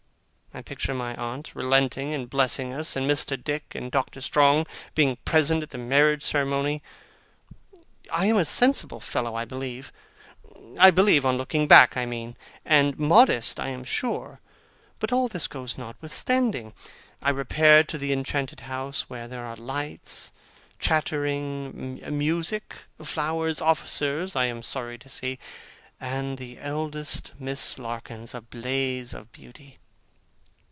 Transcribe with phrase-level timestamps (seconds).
[0.53, 3.41] I picture my aunt relenting, and blessing us; and Mr.
[3.41, 6.83] Dick and Doctor Strong being present at the marriage ceremony.
[8.11, 9.93] I am a sensible fellow, I believe
[10.77, 12.35] I believe, on looking back, I mean
[12.65, 14.41] and modest I am sure;
[14.99, 16.73] but all this goes on notwithstanding.
[17.21, 20.33] I repair to the enchanted house, where there are lights,
[20.79, 25.39] chattering, music, flowers, officers (I am sorry to see),
[25.97, 29.77] and the eldest Miss Larkins, a blaze of beauty.